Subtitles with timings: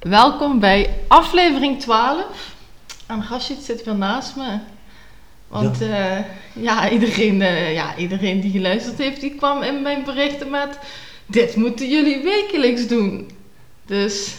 [0.00, 2.24] Welkom bij aflevering 12.
[3.06, 4.58] En Rashid zit weer naast me.
[5.48, 10.50] Want ja, ja iedereen, eh, ja, iedereen die geluisterd heeft, die kwam in mijn berichten
[10.50, 10.78] met...
[11.26, 13.30] Dit moeten jullie wekelijks doen.
[13.86, 14.34] Dus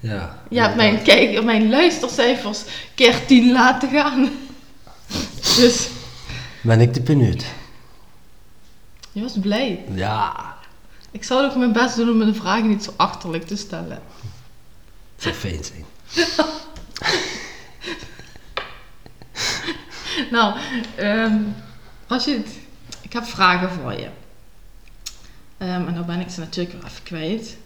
[0.00, 0.42] Ja.
[0.50, 2.64] je hebt mijn, kijk, mijn luistercijfers
[2.94, 4.30] keer 10 laten gaan.
[5.56, 5.88] Dus
[6.62, 7.44] Ben ik de pineut?
[9.12, 9.84] je was blij.
[9.94, 10.56] Ja.
[11.10, 14.02] Ik zou ook mijn best doen om de vragen niet zo achterlijk te stellen.
[15.18, 15.84] Zou fijn zijn.
[20.30, 20.58] Nou,
[22.06, 22.48] Rashid,
[23.00, 24.08] ik heb vragen voor je.
[25.58, 27.56] Ehm, en dan ben ik ze natuurlijk weer even kwijt.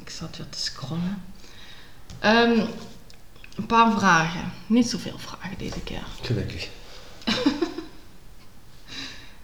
[0.00, 1.22] Ik zat weer te scrollen.
[2.18, 2.66] Ehm,
[3.56, 4.52] een paar vragen.
[4.66, 6.06] Niet zoveel vragen deze keer.
[6.22, 6.68] Gelukkig.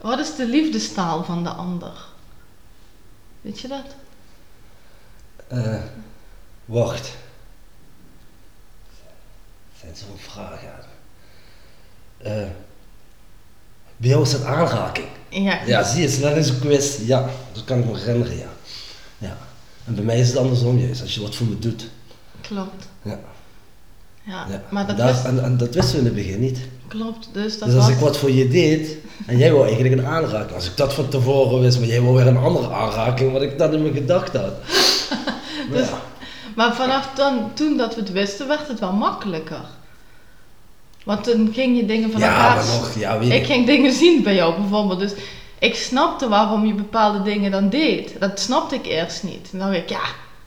[0.01, 2.07] Wat is de liefdestaal van de ander?
[3.41, 3.95] Weet je dat?
[5.49, 5.83] Eh,
[6.65, 7.13] wacht.
[9.81, 10.69] Zijn zo'n vragen.
[12.19, 12.33] Eh,
[13.97, 15.07] bij jou is het aanraking.
[15.29, 15.61] Ja.
[15.67, 16.99] Ja, zie je, dat is een quiz.
[17.07, 18.49] Ja, dat kan ik me herinneren, ja.
[19.19, 19.37] ja.
[19.85, 21.89] En bij mij is het andersom juist, als je wat voor me doet.
[22.41, 22.87] Klopt.
[23.03, 23.19] Ja.
[24.23, 24.63] Ja, ja.
[24.71, 26.59] maar dat Daar- wist, en, en dat wisten we in het begin niet.
[26.89, 27.29] klopt.
[27.33, 27.95] Dus dat Dus als was...
[27.95, 31.09] ik wat voor je deed en jij wou eigenlijk een aanraking, als ik dat van
[31.09, 34.41] tevoren wist, maar jij wou weer een andere aanraking, wat ik dan in mijn gedachten
[34.41, 34.55] had.
[35.71, 36.03] Dus- ja.
[36.55, 39.65] Maar vanaf dan, toen dat we het wisten, werd het wel makkelijker.
[41.05, 42.57] Want toen ging je dingen van ja, elkaar...
[42.57, 43.47] maar nog, ja, weet Ik ik.
[43.47, 44.99] ging dingen zien bij jou bijvoorbeeld.
[44.99, 45.13] Dus
[45.59, 48.21] ik snapte waarom je bepaalde dingen dan deed.
[48.21, 49.49] Dat snapte ik eerst niet.
[49.53, 50.03] En dan dacht ik, ja,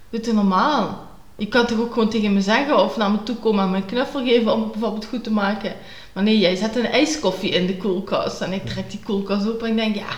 [0.10, 1.06] doe het normaal.
[1.36, 3.78] Je kan toch ook gewoon tegen me zeggen of naar me toe komen en me
[3.78, 5.74] een knuffel geven om het bijvoorbeeld goed te maken.
[6.14, 9.64] Maar nee, jij zet een ijskoffie in de koelkast en ik trek die koelkast op
[9.64, 10.18] en ik denk, ja,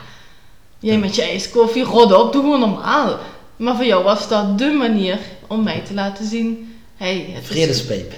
[0.79, 3.17] jij met je ijskoffie, rot op, doe gewoon normaal.
[3.59, 7.47] Maar voor jou was dat de manier om mij te laten zien, hey, het is-
[7.49, 8.17] Vredespijp.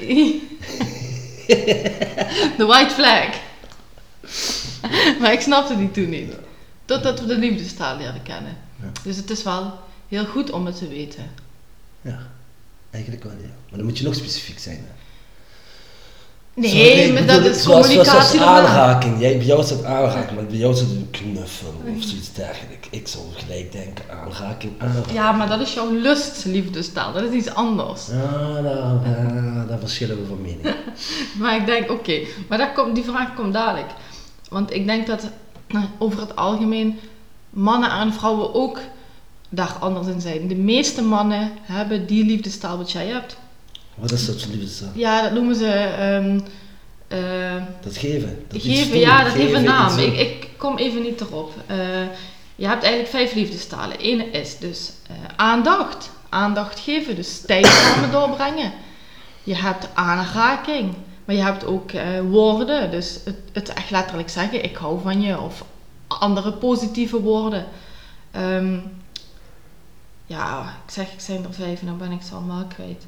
[2.58, 3.28] de white flag.
[5.20, 6.32] maar ik snapte die toen niet.
[6.86, 8.58] Totdat we de liefdestaal leren kennen.
[8.82, 8.92] Ja.
[9.04, 11.32] Dus het is wel heel goed om het te weten.
[12.02, 12.20] Ja,
[12.92, 13.48] eigenlijk wel, ja.
[13.70, 14.78] Maar dan moet je nog specifiek zijn.
[14.78, 14.94] Hè.
[16.54, 18.68] Nee, maar dat is communicatie daarna.
[18.68, 19.20] aanraking.
[19.20, 22.34] Jij, bij jou is het aanraking, maar bij jou is het een knuffel of zoiets
[22.34, 22.88] dergelijks.
[22.90, 25.14] Ik zou gelijk denken, aanraking, aanraking.
[25.14, 27.14] Ja, maar dat is jouw lustliefdestaal.
[27.14, 28.08] Dat is iets anders.
[28.08, 30.76] Ja, daar, daar, daar verschillen we van mening.
[31.40, 32.20] Maar ik denk, oké,
[32.50, 33.90] maar daar komt, die vraag komt dadelijk.
[34.50, 35.30] Want ik denk dat
[35.68, 37.00] nou, over het algemeen
[37.50, 38.80] mannen en vrouwen ook
[39.50, 40.48] daar anders in zijn.
[40.48, 43.38] De meeste mannen hebben die liefdestaal wat jij hebt.
[43.96, 44.90] Wat is dat voor liefdestaal?
[44.94, 45.68] Ja, dat noemen ze...
[45.68, 46.40] ehm,
[47.08, 48.46] eh, Dat geven.
[48.48, 49.98] Dat geven, doen, ja, dat heeft geven, een naam.
[49.98, 51.54] Ik, ik kom even niet erop.
[51.68, 51.78] Eh,
[52.56, 53.98] je hebt eigenlijk vijf liefdestalen.
[53.98, 56.10] Ene is dus eh, aandacht.
[56.30, 58.72] Aandacht geven, dus tijd samen doorbrengen.
[59.44, 60.94] Je hebt aanraking.
[61.26, 61.92] Maar je hebt ook
[62.30, 62.92] woorden.
[62.92, 65.40] Dus het, het echt letterlijk zeggen, ik hou van je.
[65.40, 65.64] Of
[66.08, 67.66] andere positieve woorden.
[68.32, 68.78] Ehm,
[70.26, 73.06] ja, ik zeg, ik zijn er vijf en dan ben ik ze allemaal kwijt.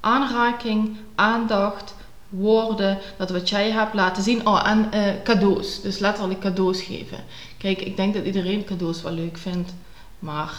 [0.00, 1.94] Aanraking, aandacht,
[2.28, 4.46] woorden, dat wat jij hebt laten zien.
[4.46, 5.80] Oh, en eh, cadeaus.
[5.80, 7.18] Dus letterlijk cadeaus geven.
[7.58, 9.74] Kijk, ik denk dat iedereen cadeaus wel leuk vindt.
[10.18, 10.52] Maar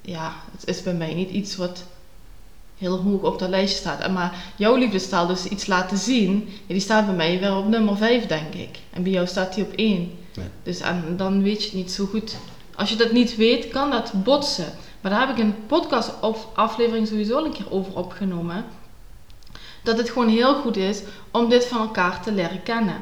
[0.00, 1.84] ja, het is bij mij niet iets wat
[2.78, 4.00] heel hoog op dat lijstje staat.
[4.00, 7.96] En maar jouw liefdestaal, dus iets laten zien, die staat bij mij weer op nummer
[7.96, 8.78] 5, denk ik.
[8.90, 10.12] En bij jou staat die op 1.
[10.32, 10.42] Ja.
[10.62, 12.36] Dus en dan weet je het niet zo goed.
[12.74, 14.72] Als je dat niet weet, kan dat botsen.
[15.04, 18.64] Maar daar heb ik een podcast of aflevering sowieso een keer over opgenomen.
[19.82, 21.00] Dat het gewoon heel goed is
[21.32, 22.96] om dit van elkaar te leren kennen.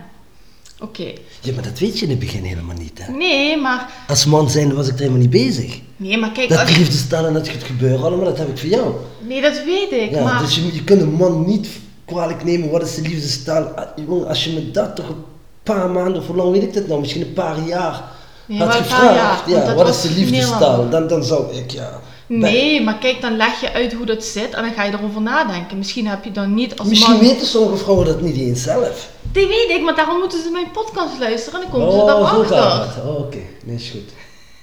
[0.81, 1.13] Oké.
[1.41, 3.13] Ja, maar dat weet je in het begin helemaal niet, hè.
[3.13, 5.81] Nee, maar, Als man zijnde was ik er helemaal niet bezig.
[5.97, 8.69] nee, maar kijk, Dat als, liefdestaal en dat gaat gebeuren allemaal, dat heb ik voor
[8.69, 8.95] jou.
[9.27, 10.11] nee, dat weet ik.
[10.11, 11.69] Ja, maar dus je, je kunt een man niet
[12.05, 13.65] kwalijk nemen, wat is de liefdestaal?
[13.65, 15.25] Ah, jongen, Als je me dat toch een
[15.63, 18.21] paar maanden, of hoe lang weet ik dat nou, misschien een paar jaar
[18.59, 20.89] Nee, had gevraagd, ja, dat wat is de liefdestaal?
[20.89, 22.01] Dan, dan zou ik, ja...
[22.27, 25.21] Nee, maar kijk, dan leg je uit hoe dat zit en dan ga je erover
[25.21, 25.79] nadenken.
[25.79, 27.21] Misschien heb je dan niet als Misschien man...
[27.21, 29.09] weten sommige vrouwen dat niet eens zelf.
[29.33, 32.31] Die weet ik, maar daarom moeten ze mijn podcast luisteren en dan komen ze Oh,
[32.31, 33.03] zo daarachter.
[33.03, 33.39] Oh, oké.
[33.65, 34.11] Nee, is goed.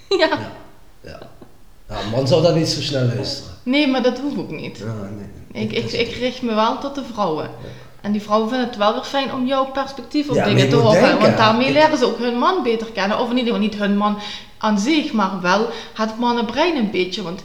[0.19, 0.27] Ja.
[0.27, 0.51] Ja.
[1.03, 1.19] Ja.
[1.89, 3.53] ja, een man zou dat niet zo snel luisteren.
[3.63, 4.77] Nee, maar dat hoeft ook niet.
[4.77, 5.63] Ja, nee.
[5.63, 7.49] Ik, ik, ik richt me wel tot de vrouwen.
[8.01, 10.75] En die vrouwen vinden het wel weer fijn om jouw perspectief op Ja, dingen te
[10.75, 11.19] horen.
[11.19, 13.19] Want daarmee leren ze ook hun man beter kennen.
[13.19, 14.19] Of in ieder geval niet hun man
[14.57, 17.21] aan zich, maar wel het mannenbrein een beetje.
[17.23, 17.41] Want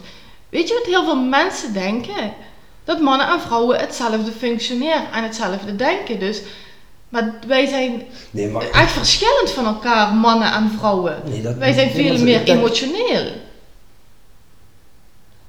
[0.49, 2.33] weet je wat heel veel mensen denken?
[2.83, 6.19] Dat mannen en vrouwen hetzelfde functioneren en hetzelfde denken.
[6.19, 6.41] Dus,
[7.09, 8.01] maar wij zijn
[8.31, 8.69] Nee, maar...
[8.69, 11.21] echt verschillend van elkaar, mannen en vrouwen.
[11.25, 13.31] Nee, dat- wij zijn veel meer emotioneel.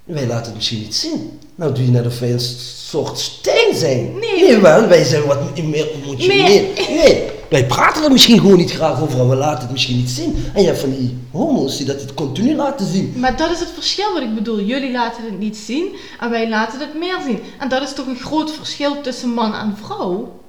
[0.05, 1.41] Wij laten het misschien niet zien.
[1.59, 4.19] Nou doe je net of wij een soort steen zijn.
[4.19, 4.59] Nee.
[4.59, 6.43] wel, wij zijn wat meer emotioneel.
[6.43, 6.73] Nee.
[6.89, 7.31] Nee.
[7.49, 10.45] Wij praten er misschien gewoon niet graag over en we laten het misschien niet zien.
[10.55, 13.15] En je hebt van die homo's die dat het continu laten zien.
[13.17, 14.61] Maar dat is het verschil wat ik bedoel.
[14.61, 17.41] Jullie laten het niet zien en wij laten het meer zien.
[17.59, 20.41] En dat is toch een groot verschil tussen man en vrouw?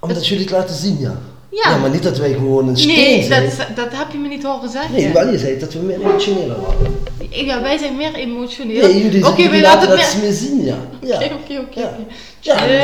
[0.00, 1.20] Omdat jullie het laten zien, ja.
[1.62, 1.76] Ja.
[1.76, 3.42] maar niet dat wij gewoon een steen Nee, zijn.
[3.56, 4.92] dat, dat heb je me niet horen zeggen.
[4.94, 6.96] Nee, wel je zei dat we meer emotioneler waren.
[7.30, 8.86] Ja, wij zijn meer emotioneel.
[8.88, 10.22] Nee, jullie, Oké, jullie wij laten dat meer...
[10.22, 10.76] meer zien, ja.
[11.02, 11.16] ja.
[11.16, 11.80] Oké, oké, oké.
[11.80, 11.96] Ja.
[12.40, 12.78] Ja, nee.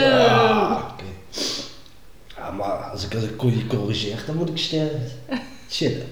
[0.00, 0.08] Chill.
[0.10, 1.04] Ja, oké.
[2.36, 5.02] Ja, maar als ik als ik je corrigeer, dan moet ik sterren.
[5.70, 6.06] Chillen.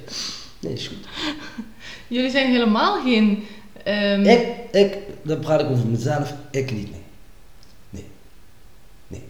[0.61, 1.07] Nee, is goed.
[2.09, 3.47] Jullie zijn helemaal geen...
[3.85, 7.01] ehm, Ik, ik, dan praat ik over mezelf, ik niet, nee.
[7.91, 8.05] Nee.
[9.09, 9.23] Nee.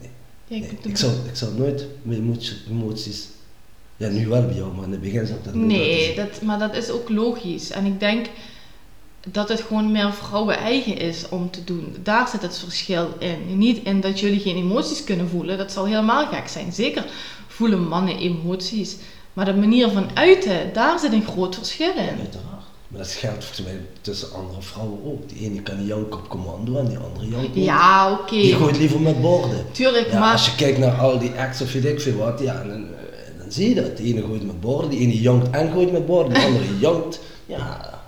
[0.00, 0.10] Nee.
[0.50, 0.78] Ja, ik nee.
[0.82, 2.38] doe- Ik, zou, ik zou nooit mijn
[2.70, 3.28] emoties,
[3.96, 6.58] ja nu wel bij jou, maar in het begin zou ik dat Nee, dat, maar
[6.58, 7.70] dat is ook logisch.
[7.70, 8.26] En ik denk
[9.30, 11.96] dat het gewoon meer vrouwen eigen is om te doen.
[12.02, 13.58] Daar zit het verschil in.
[13.58, 15.58] Niet in dat jullie geen emoties kunnen voelen.
[15.58, 16.72] Dat zal helemaal gek zijn.
[16.72, 17.04] Zeker
[17.48, 18.96] voelen mannen emoties.
[19.32, 21.96] Maar de manier van uiten, daar zit een groot verschil in.
[22.18, 22.49] Uiteraard.
[22.90, 25.28] Maar dat geldt volgens mij tussen andere vrouwen ook.
[25.28, 27.64] Die ene kan janken op commando en die andere jankt niet.
[27.64, 28.34] Ja, oké.
[28.34, 29.66] Die gooit liever met borden.
[29.72, 30.32] Tuurlijk, Ja, maar...
[30.32, 33.38] als je kijkt naar al die acts of weet ik veel wat, ja, dan, eh,
[33.38, 33.96] dan zie je dat.
[33.96, 37.20] De ene gooit met borden, die ene jankt en gooit met borden, de andere jankt.
[37.46, 38.00] Ja,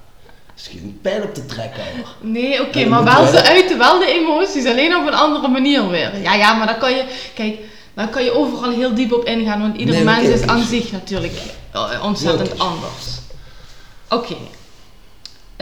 [0.56, 2.30] is geen pijl op te trekken hoor.
[2.30, 6.20] Nee, oké, maar wel, ze uiten wel de emoties, alleen op een andere manier weer.
[6.22, 7.58] Ja, ja, maar dan kan je, kijk,
[7.94, 10.92] dan kan je overal heel diep op ingaan, want ieder Nee, mens is aan zich
[10.92, 11.32] natuurlijk
[11.72, 13.06] eh, ontzettend anders.
[14.08, 14.36] Oké.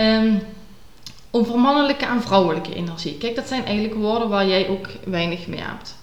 [0.00, 0.34] Ehm,
[1.30, 3.18] over mannelijke en vrouwelijke energie.
[3.18, 5.94] Kijk, dat zijn eigenlijk woorden waar jij ook weinig mee hebt.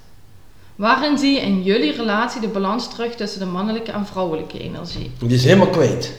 [0.75, 5.11] Waarin zie je in jullie relatie de balans terug tussen de mannelijke en vrouwelijke energie?
[5.19, 6.13] Die is helemaal kwijt.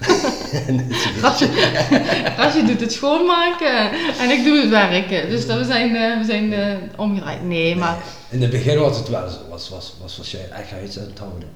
[1.20, 1.48] Rasje,
[2.36, 5.28] Rasje doet het schoonmaken en ik doe het werken.
[5.28, 7.42] Dus dat we zijn, eh, we zijn eh, omgedraaid.
[7.42, 10.70] Nee, maar In het begin was het wel zo, was, was, was, was jij echt
[10.70, 11.48] huis aan het houden.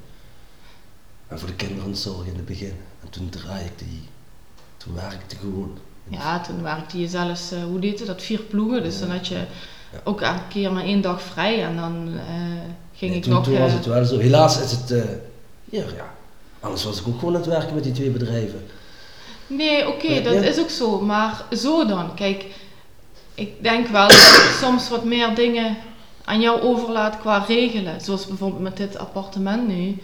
[1.28, 2.74] En voor de kinderen zorgen in het begin.
[3.02, 4.02] En toen draaide ik die,
[4.84, 5.78] toen werkte gewoon.
[6.08, 8.82] ja, toen werkte je zelfs, eh, hoe deed je dat, vier ploegen.
[8.82, 9.00] Dus Ja.
[9.06, 10.00] dan had je Ja.
[10.04, 12.34] ook elke keer maar één dag vrij en dan eh,
[12.94, 13.44] ging Nee, ik toen, nog...
[13.44, 14.18] toen was eh, het wel zo.
[14.18, 14.88] Helaas is het,
[15.64, 16.14] ja, ja.
[16.60, 18.66] Anders was ik ook gewoon aan het werken met die twee bedrijven.
[19.46, 20.40] Nee, oké, dat ja.
[20.40, 21.00] is ook zo.
[21.00, 22.14] Maar zo dan.
[22.14, 22.44] Kijk,
[23.34, 25.76] ik denk wel dat ik soms wat meer dingen
[26.24, 28.00] aan jou overlaat qua regelen.
[28.00, 29.96] Zoals bijvoorbeeld met dit appartement nu.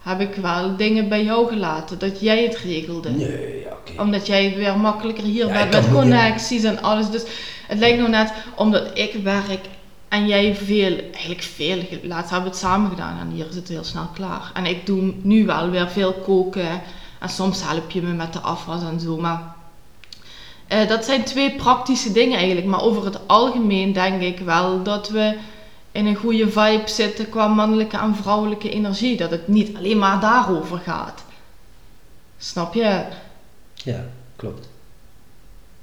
[0.00, 1.98] Heb ik wel dingen bij jou gelaten.
[1.98, 3.10] Dat jij het regelde.
[3.10, 3.63] Nee,
[3.98, 7.10] Omdat jij weer makkelijker hier bent met connecties en alles.
[7.10, 7.22] Dus
[7.66, 9.60] het lijkt nog net omdat ik werk
[10.08, 13.68] en jij veel, eigenlijk veel, laatst hebben we het samen gedaan en hier is het
[13.68, 14.50] heel snel klaar.
[14.54, 16.82] En ik doe nu wel weer veel koken
[17.18, 19.16] en soms help je me met de afwas en zo.
[19.16, 19.54] Maar
[20.66, 22.66] eh, dat zijn twee praktische dingen eigenlijk.
[22.66, 25.36] Maar over het algemeen denk ik wel dat we
[25.92, 29.16] in een goede vibe zitten qua mannelijke en vrouwelijke energie.
[29.16, 31.24] Dat het niet alleen maar daarover gaat.
[32.38, 33.04] Snap je?
[33.84, 34.04] Ja,
[34.36, 34.68] klopt.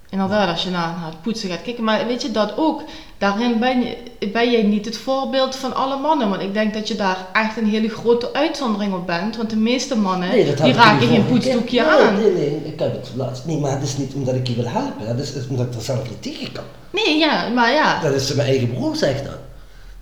[0.10, 1.84] Inderdaad, als je naar, naar het poetsen gaat kijken.
[1.84, 2.84] Maar weet je dat ook?
[3.18, 3.98] Daarin ben, je,
[4.32, 6.30] ben jij niet het voorbeeld van alle mannen.
[6.30, 9.38] Want ik denk dat je daar echt een hele grote uitzondering op bent.
[9.38, 12.14] Want de meeste mannen, Nee, die raken niet geen poetsdoekje nee, aan.
[12.22, 13.46] Nee, nee, ik heb het laatst.
[13.46, 15.08] Nee, maar het is niet omdat ik je wil helpen.
[15.08, 16.64] Dat is, is omdat ik er zelf niet tegen kan.
[16.90, 18.02] Nee, ja, maar ja.
[18.02, 19.38] Dat is mijn eigen broer, zegt dat.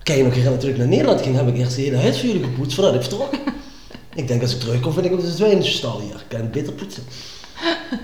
[0.02, 2.44] Kijk, nog keer terug naar Nederland ging, heb ik eerst de hele huis voor jullie
[2.44, 3.30] gepoetst voordat ik vertrok.
[4.14, 6.14] ik denk, als ik terugkom, vind ik op de zwijnenstal hier.
[6.14, 7.02] Ik kan het beter poetsen.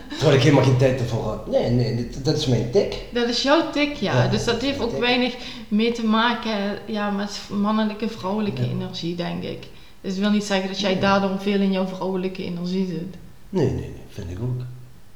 [0.08, 1.46] Terwijl ik helemaal geen tijd ervoor had.
[1.46, 2.96] Nee, nee, dit, dat is mijn tik.
[3.12, 4.22] Dat is jouw tik, ja.
[4.22, 4.98] Ja, dus dat heeft ook tik.
[5.00, 5.34] weinig
[5.68, 8.68] mee te maken ja, met mannelijke, vrouwelijke Ja.
[8.68, 9.66] energie, denk ik.
[10.00, 13.16] Dus dat wil niet zeggen dat jij daardoor veel in jouw vrouwelijke energie zit.
[13.48, 14.56] Nee, nee, nee, vind ik ook.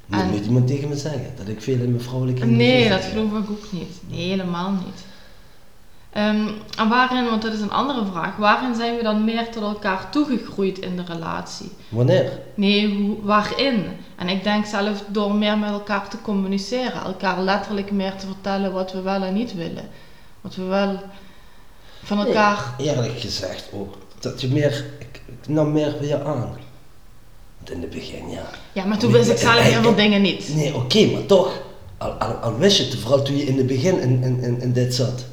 [0.05, 2.81] Moet En- nooit iemand tegen me zeggen dat ik veel in mijn vrouwelijke energie Nee,
[2.81, 2.91] zit.
[2.91, 3.99] dat geloof ik ook niet.
[4.09, 5.03] Nee, helemaal niet.
[6.11, 9.63] Ehm, en waarin, want dat is een andere vraag, waarin zijn we dan meer tot
[9.63, 11.71] elkaar toegegroeid in de relatie?
[11.89, 12.39] Wanneer?
[12.55, 13.83] Nee, hoe- waarin?
[14.15, 18.71] En ik denk zelf door meer met elkaar te communiceren, elkaar letterlijk meer te vertellen
[18.73, 19.89] wat we wel en niet willen.
[20.41, 20.99] Wat we wel
[22.03, 22.75] van Nee, elkaar.
[22.77, 23.93] eerlijk gezegd ook.
[24.19, 26.39] Dat je meer, ik, ik nam meer je aan.
[27.57, 28.49] Want in het begin, ja.
[28.73, 30.55] Ja, maar toen wist ik zelf heel veel dingen niet.
[30.55, 31.61] Nee, oké, maar toch.
[31.97, 34.61] Al, al, al wist je het, vooral toen je in het begin in, in, in,
[34.61, 35.25] in dit zat.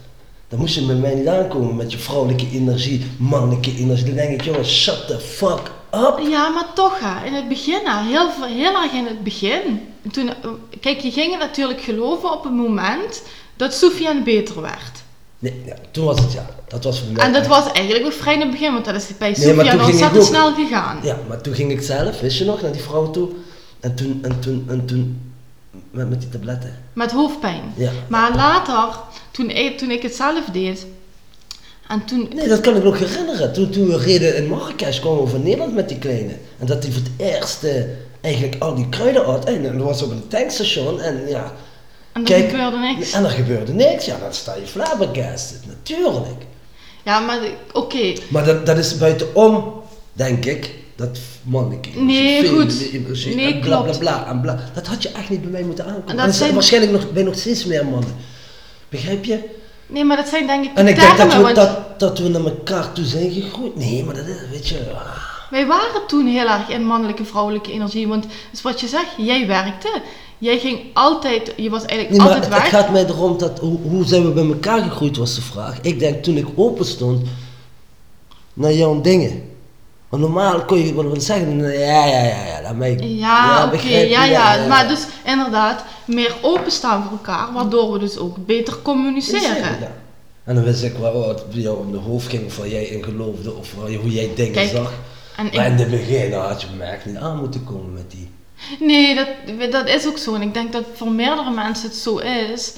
[0.48, 4.04] Dan moest je met mij niet aankomen met je vrouwelijke energie, mannelijke energie.
[4.04, 5.60] Dan denk ik, jongens, shut the fuck
[5.94, 6.18] up.
[6.30, 9.80] Ja, maar toch, hè, in het begin, hè, heel, heel erg in het begin.
[10.10, 10.34] Toen, eh,
[10.80, 13.22] kijk, je ging het natuurlijk geloven op het moment
[13.56, 15.02] dat Sofiane beter werd.
[15.38, 16.46] Nee, ja, toen was het ja.
[16.68, 17.24] Dat was voor mij.
[17.24, 19.54] En dat echt- was eigenlijk ook vrij in het begin, want dat is bij Nee,
[19.54, 20.98] ik ontzettend ook- snel gegaan.
[21.02, 23.28] Ja, maar toen ging ik zelf, wist je nog, naar die vrouw toe.
[23.80, 25.32] En toen, en toen, en toen
[25.90, 26.76] met, met die tabletten.
[26.92, 27.62] Met hoofdpijn.
[27.76, 27.90] Ja.
[28.08, 28.98] Maar later,
[29.38, 30.86] toen ik, toen ik het zelf deed,
[31.88, 32.28] en toen...
[32.34, 33.52] Nee, dat kan ik nog herinneren.
[33.52, 36.32] Toen, toen we reden in Marrakesh, kwamen we van Nederland met die kleine.
[36.58, 37.82] En dat hij voor het eerst eh,
[38.20, 39.44] eigenlijk al die kruiden had.
[39.44, 41.52] En dat was op een tankstation en ja...
[42.12, 43.12] En er Kijk, gebeurde niks.
[43.12, 44.04] En er gebeurde niks.
[44.04, 46.42] Ja, dan sta je flabbergasted, natuurlijk.
[47.04, 47.38] Ja, maar
[47.72, 48.12] oké.
[48.28, 51.88] Maar dat, dat is buitenom, denk ik, dat manneke.
[51.94, 52.92] Nee, goed.
[53.34, 53.98] Nee, en bla, klopt.
[53.98, 54.70] bla, bla, en bla.
[54.74, 56.08] Dat had je echt niet bij mij moeten aankomen.
[56.18, 58.14] En dat zijn- waarschijnlijk nog, bij nog steeds meer mannen.
[58.88, 59.38] Begrijp je?
[59.86, 62.28] Nee, maar dat zijn denk ik de En ik denk dat we, dat, dat we
[62.28, 63.76] naar elkaar toe zijn gegroeid.
[63.76, 64.78] Nee, maar dat is, weet je...
[64.94, 65.50] ah.
[65.50, 68.08] wij waren toen heel erg in mannelijke, vrouwelijke energie.
[68.08, 70.00] Want, dus wat je zegt, jij werkte.
[70.38, 73.78] Jij ging altijd, je was eigenlijk Nee, maar altijd het, gaat mij erom dat, hoe,
[73.82, 75.78] hoe zijn we bij elkaar gegroeid was de vraag.
[75.80, 77.26] Ik denk toen ik open stond
[78.52, 79.50] naar jouw dingen.
[80.08, 84.24] Want normaal kon je wel zeggen, ja, ja, ja, ja, dat mij, Ja, oké, ja,
[84.24, 89.80] ja, Maar dus inderdaad, meer openstaan voor elkaar, waardoor we dus ook beter communiceren.
[89.80, 89.92] Ja.
[90.44, 92.84] En dan wist ik wel wat bij jou in de hoofd ging, of waar jij
[92.84, 94.92] in geloofde, of hoe jij dingen Kijk, zag.
[95.36, 97.92] En Maar in ik, het begin nou, had je me echt niet aan moeten komen
[97.92, 98.30] met die.
[98.86, 99.28] nee, dat,
[99.72, 100.34] dat is ook zo.
[100.34, 102.74] En ik denk dat voor meerdere mensen het zo is,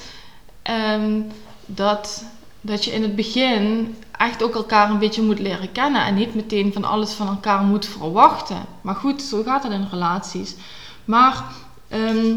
[0.61, 1.21] ehm,
[1.65, 2.23] dat,
[2.61, 6.35] dat je in het begin echt ook elkaar een beetje moet leren kennen en niet
[6.35, 8.57] meteen van alles van elkaar moet verwachten.
[8.81, 10.55] Maar goed, zo gaat het in relaties.
[11.05, 11.43] Maar
[11.87, 12.35] ehm,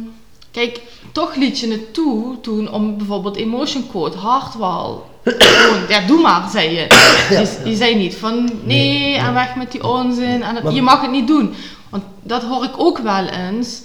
[0.50, 0.80] kijk,
[1.12, 5.02] toch liet je het toe toen om bijvoorbeeld emotion code, gewoon,
[5.88, 6.86] ja, doe maar, zei je.
[7.30, 9.32] Je, je zei niet van nee, Nee, en nee.
[9.34, 10.42] weg met die onzin.
[10.42, 11.54] En het- je mag het niet doen.
[11.88, 13.82] Want dat hoor ik ook wel eens.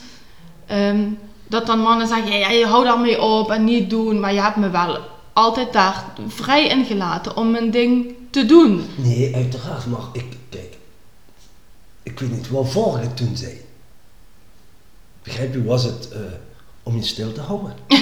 [0.67, 1.07] ehm,
[1.47, 4.19] dat dan mannen zeggen, ja, ja, hou daarmee op en niet doen.
[4.19, 4.97] Maar je hebt me wel
[5.39, 8.85] altijd daar vrij in gelaten om mijn ding te doen.
[8.95, 10.77] Nee, uiteraard, maar ik, kijk,
[12.03, 13.61] ik weet niet waarvoor ik toen zei.
[15.23, 16.19] Begrijp je, was het eh,
[16.83, 17.73] om je stil te houden?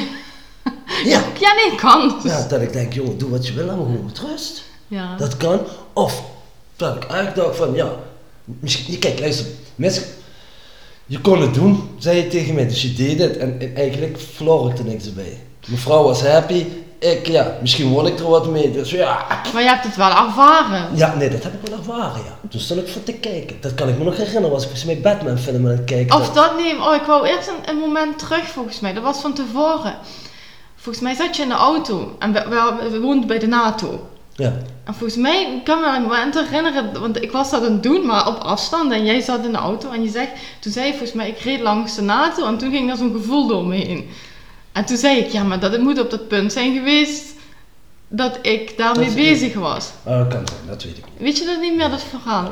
[1.11, 1.23] ja.
[1.39, 2.19] Ja, nee, kan.
[2.23, 4.63] ja, dat ik denk, jongen, doe wat je wil, me gewoon met rust.
[4.87, 5.15] Ja.
[5.17, 5.59] Dat kan.
[5.93, 6.23] Of
[6.75, 7.95] dat ik eigenlijk dacht van, ja,
[8.43, 10.03] misschien, kijk, luister, mensen,
[11.05, 14.19] je kon het doen, zei je tegen mij, dus je deed het en, en eigenlijk
[14.19, 15.41] verloor ik er niks bij.
[15.67, 16.65] Mijn vrouw was happy,
[16.99, 19.25] ik, ja, misschien won ik er wat mee, dus ja.
[19.53, 20.95] Maar je hebt het wel ervaren.
[20.95, 22.49] Ja, nee, dat heb ik wel ervaren, ja.
[22.49, 23.57] Toen stond ik voor te kijken.
[23.61, 26.15] Dat kan ik me nog herinneren, was ik volgens mij Batman film aan het kijken.
[26.15, 26.81] Of dat neem.
[26.81, 28.93] Oh, ik wou eerst een, een moment terug volgens mij.
[28.93, 29.95] Dat was van tevoren.
[30.75, 34.07] Volgens mij zat je in de auto en we, we, we woonden bij de NATO.
[34.35, 34.53] Ja.
[34.83, 37.83] En volgens mij ik kan me een moment herinneren, want ik was dat aan het
[37.83, 38.91] doen, maar op afstand.
[38.91, 41.39] En jij zat in de auto en je zegt, toen zei je volgens mij, ik
[41.39, 44.09] reed langs de NATO en toen ging er zo'n gevoel door me heen.
[44.77, 47.33] En toen zei ik, ja, maar dat moet op dat punt zijn geweest
[48.07, 49.91] dat ik daarmee bezig was.
[50.03, 51.21] Dat kan zijn, dat weet ik niet.
[51.21, 52.43] Weet je dat niet meer, dat verhaal?
[52.43, 52.51] Dat.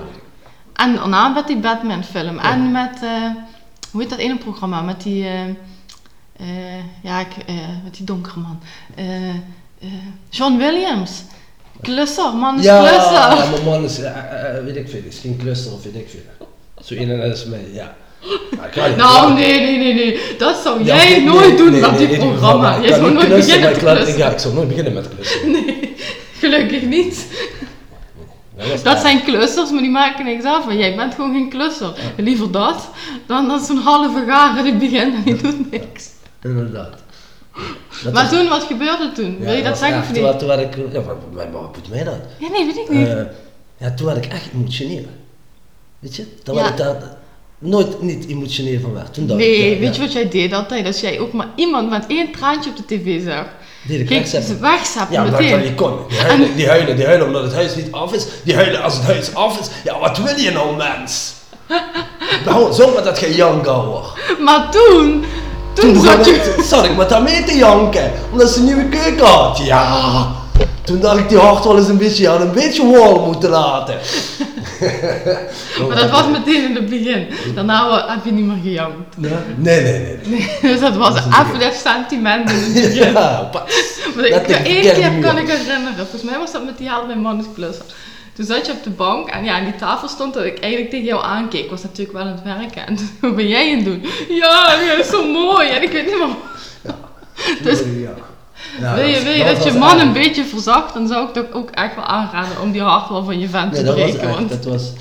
[0.73, 2.35] En daarna met die Batman film.
[2.35, 2.51] Ja.
[2.51, 3.29] En met, eh,
[3.91, 4.81] hoe heet dat ene programma?
[4.81, 5.27] Met die,
[6.37, 6.45] eh,
[7.03, 7.35] ja, ik,
[7.83, 8.59] met die donkere man.
[10.29, 11.23] John Williams.
[11.81, 13.49] Klusser, man is Ja, klusser.
[13.51, 13.97] mijn man is,
[14.63, 16.47] weet ik veel, is geen cluster of weet ik veel.
[16.83, 17.95] Zo in en uit is mij, ja.
[18.75, 20.19] Niet- Nou, nee, nee, nee, nee.
[20.37, 22.79] Dat zou Ja, jij nee, nooit doen nee, met nee, geval, programma.
[22.81, 24.17] Jij zou nooit klussen, beginnen te klussen.
[24.17, 25.51] Ja, ik zou nooit beginnen met klussen.
[25.51, 25.95] Nee,
[26.39, 27.25] gelukkig niet.
[28.83, 30.65] Dat zijn klussers, maar die maken niks af.
[30.65, 31.93] Want jij bent gewoon geen klusser.
[32.17, 32.89] Liever dat,
[33.27, 36.09] dan dat zo'n halve garen die begint en die doet niks.
[36.43, 36.93] Inderdaad.
[38.03, 39.37] Dat Maar was- toen, wat gebeurde toen?
[39.39, 40.39] ja, Wil je dat zeggen of Toen, niet?
[40.39, 42.15] toen werd ik, ja, maar, maar, maar wat moet mij dat?
[42.39, 43.07] Ja, nee, weet ik niet.
[43.07, 43.21] Eh,
[43.77, 45.05] ja, toen werd ik echt emotioneel.
[45.99, 46.25] Weet je?
[46.43, 46.61] Dan Ja.
[46.61, 46.95] werd ik daar
[47.65, 49.13] nooit niet emotioneel van werd.
[49.13, 50.85] Toen dacht Nee, ik, weet je wat jij deed altijd?
[50.85, 53.45] Als jij ook maar iemand met één traantje op de tv zag,
[53.87, 55.93] Deed ik ze wegzappen Ja, omdat ik dat niet kon.
[56.09, 58.25] Die huilen, die huilen, die huilen omdat het huis niet af is.
[58.43, 59.67] Die huilen als het huis af is.
[59.83, 61.33] Ja, wat wil je nou, mens?
[62.45, 64.19] nou, zonder dat je janken hoor.
[64.39, 65.23] Maar toen,
[65.73, 66.31] toen, Toen zat je...
[66.31, 68.11] ik- zat ik met haar mee te janken.
[68.31, 69.57] Omdat ze een nieuwe keuken had.
[69.63, 70.31] Ja.
[70.83, 73.99] Toen dacht ik die hart wel eens een beetje aan een beetje wal moeten laten.
[75.87, 77.27] Maar dat was meteen in het begin.
[77.55, 79.17] Daarna heb je niet meer gejankt.
[79.17, 80.17] Nee, nee, nee.
[80.25, 80.49] nee.
[80.71, 83.11] Dus dat was Dat dat sentiment in het begin.
[83.11, 83.61] Ja, pas.
[84.15, 85.95] Maar ik, één keer kan ik herinneren.
[85.95, 87.85] Volgens mij was dat met die haal bij Mannesklusser.
[88.33, 90.91] Toen zat je op de bank en ja, aan die tafel stond dat ik eigenlijk
[90.91, 91.63] tegen jou aankeek.
[91.63, 92.87] Ik was natuurlijk wel aan het werken.
[92.87, 94.05] En toen, wat ben jij aan het doen?
[94.29, 95.69] Ja, ja, is zo mooi.
[95.69, 96.35] En ik weet niet meer...
[97.63, 98.13] Dus- ja.
[98.79, 101.51] Ja, wil je, wil je dat, je man een beetje verzacht, dan zou ik toch
[101.51, 104.03] ook echt wel aanraden om die hart wel van je vent Nee, te dat was
[104.11, 104.27] breken.
[104.27, 104.91] echt, want dat was,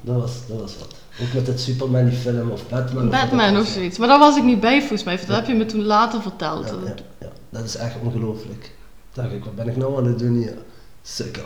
[0.00, 0.94] dat was, dat was wat.
[1.22, 3.04] Ook met het Superman die film of Batman.
[3.04, 3.98] of Batman wat of zoiets.
[3.98, 5.16] Maar daar was ik niet bij volgens mij.
[5.26, 6.66] Dat heb je me toen later verteld.
[6.66, 8.70] Ja, ja, ja, dat is echt ongelooflijk.
[9.12, 10.54] Dacht ik, wat ben ik nou aan het doen hier?
[11.02, 11.44] Sukkel.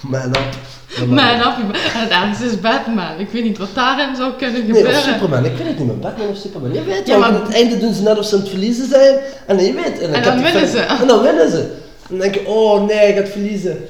[0.00, 0.38] Man up.
[1.08, 1.76] Man up.
[2.10, 3.18] Ergste is Batman.
[3.18, 4.92] Ik weet niet wat daarin zou kunnen Nee, gebeuren.
[4.94, 5.44] of Superman.
[5.44, 5.98] Ik weet het niet meer.
[5.98, 6.72] Batman of Superman.
[6.72, 8.88] Je weet Ja, maar- aan het einde doen ze net of ze aan het verliezen
[8.88, 9.18] zijn.
[9.46, 9.98] En je weet.
[10.00, 10.78] En, dan die winnen ze.
[10.80, 11.60] En dan winnen ze.
[11.60, 11.70] En
[12.08, 13.88] dan denk je, oh nee, ik ga het verliezen.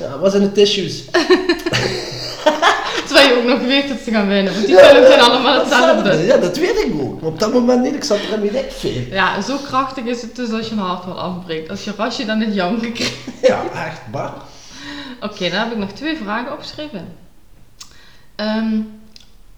[0.00, 1.04] Ja, wat zijn de tissues?
[3.06, 4.52] Terwijl je ook nog weet dat ze gaan winnen.
[4.54, 6.24] Want die films zijn allemaal hetzelfde.
[6.26, 7.20] Ja, dat weet ik ook.
[7.20, 7.94] Maar op dat moment niet.
[7.94, 8.90] Ik zat er niet echt veel.
[9.10, 11.70] Ja, zo krachtig is het dus als je een hart wel afbreekt.
[11.70, 13.14] Als je rasje dan het janken krijgt.
[13.42, 14.00] Ja, echt.
[14.12, 14.32] Maar.
[15.20, 17.16] Oké, dan heb ik nog twee vragen opgeschreven.
[18.34, 18.80] Ehm,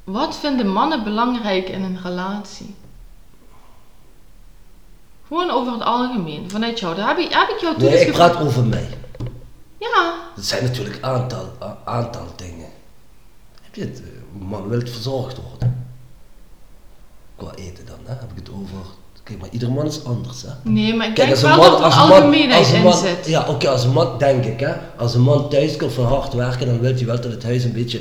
[0.05, 2.75] wat vinden mannen belangrijk in een relatie?
[5.27, 6.97] Gewoon over het algemeen, vanuit jou.
[6.97, 8.89] Daar heb, ik- heb ik jou Nee, eens ik praat over mij.
[9.79, 11.53] Ja, Het zijn natuurlijk aantal,
[11.85, 12.69] aantal dingen.
[13.63, 14.01] Heb je het?
[14.01, 14.07] eh,
[14.41, 15.89] Een man wil verzorgd worden.
[17.37, 18.13] Qua eten dan, hè?
[18.15, 18.81] heb ik het over.
[19.27, 20.43] Kijk, maar ieder man is anders.
[20.43, 20.71] Hè?
[20.71, 22.83] nee, maar ik Kijk, denk als een wel man, dat als een man, als een
[22.83, 26.05] man, ja, oké, als een man, denk ik, hè, als een man thuis komt van
[26.05, 28.01] hard werken, dan wil hij wel dat het huis een beetje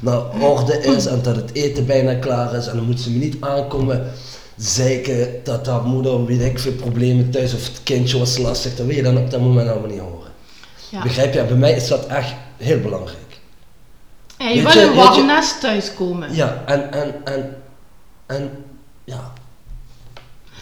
[0.00, 3.18] naar orde is en dat het eten bijna klaar is en dan moet ze me
[3.18, 4.12] niet aankomen
[4.56, 8.86] zeiken dat haar moeder, weet ik veel, problemen thuis of het kindje was lastig, dat
[8.86, 10.30] wil je dan op dat moment allemaal niet horen.
[10.90, 11.02] Ja.
[11.02, 11.44] Begrijp je?
[11.44, 13.38] Bij mij is dat echt heel belangrijk.
[14.38, 16.34] Ja, je wil een warm nest thuiskomen.
[16.34, 17.56] Ja, en, en, en,
[18.26, 18.50] en,
[19.04, 19.32] ja.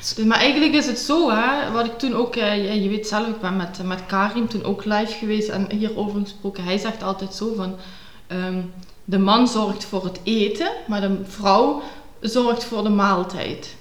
[0.05, 3.27] Dus, maar eigenlijk is het zo, hè, wat ik toen ook, eh, je, weet zelf,
[3.27, 6.65] ik ben met, met Karim toen ook live geweest en hierover gesproken.
[6.65, 7.75] Hij zegt altijd zo van,
[8.27, 8.61] ehm,
[9.05, 11.83] de man zorgt voor het eten, maar de vrouw
[12.21, 13.77] zorgt voor de maaltijd.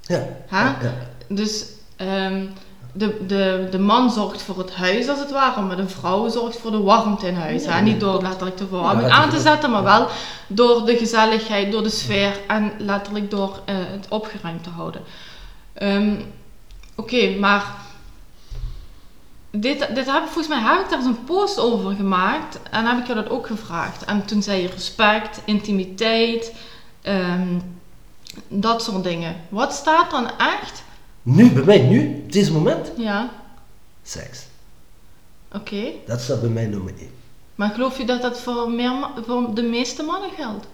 [0.00, 0.26] Ja.
[0.46, 0.64] Hè?
[0.64, 0.92] ja, ja.
[1.28, 2.44] Dus ehm,
[2.92, 6.56] de, de, de man zorgt voor het huis als het ware, maar de vrouw zorgt
[6.58, 7.64] voor de warmte in huis.
[7.64, 7.70] Ja.
[7.70, 7.82] Hè?
[7.82, 10.08] Niet door letterlijk de verwarming aan te zetten, maar wel
[10.46, 15.02] door de gezelligheid, door de sfeer en letterlijk door eh, het opgeruimd te houden.
[15.72, 16.14] Ehm,
[16.94, 17.74] Oké, maar
[19.50, 22.84] dit, dit heb ik volgens mij heb ik daar eens een post over gemaakt en
[22.86, 24.04] heb ik je dat ook gevraagd.
[24.04, 26.52] En toen zei je respect, intimiteit,
[27.02, 27.58] ehm,
[28.48, 29.36] dat soort dingen.
[29.48, 30.82] Wat staat dan echt?
[31.22, 33.30] Nu, bij mij, nu, op deze moment, Ja,
[34.02, 34.46] seks.
[35.52, 35.84] oké.
[36.06, 37.10] Dat staat bij mij nummer 1.
[37.54, 38.92] Maar geloof je dat dat voor, meer,
[39.26, 40.66] voor de meeste mannen geldt?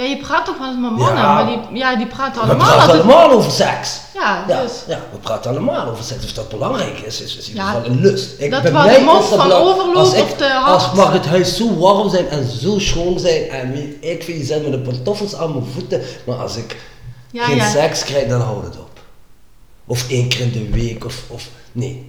[0.00, 1.34] Ja, je praat toch wel eens met mannen, Ja.
[1.34, 3.02] maar die, ja, die praten We allemaal praten altijd...
[3.02, 4.00] allemaal over seks.
[4.14, 4.72] Ja, Ja, dus...
[4.88, 6.24] ja, we praten allemaal over seks.
[6.24, 8.40] Of dat belangrijk is, is, is in ieder Ja, geval een lust.
[8.40, 10.72] Ik, dat waar de mond van belang- overloopt als ik- of te hard.
[10.72, 14.62] Als mag het huis zo warm zijn en zo schoon zijn en ik je zet
[14.62, 16.02] met de pantoffels aan mijn voeten.
[16.26, 16.76] Maar als ik
[17.32, 19.00] geen seks krijg, dan houdt het op.
[19.86, 22.06] Of één keer in de week, of, of nee.